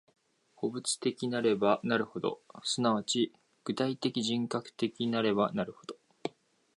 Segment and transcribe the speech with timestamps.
[0.55, 5.95] 個物的なればなるほど、即ち具体的人格的なればなるほど、